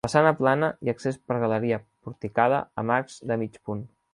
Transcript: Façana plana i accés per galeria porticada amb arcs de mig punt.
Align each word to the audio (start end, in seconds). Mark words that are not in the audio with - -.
Façana 0.05 0.29
plana 0.37 0.69
i 0.87 0.91
accés 0.93 1.19
per 1.27 1.37
galeria 1.43 1.79
porticada 2.07 2.65
amb 2.85 2.99
arcs 2.99 3.21
de 3.33 3.43
mig 3.45 3.61
punt. 3.71 3.87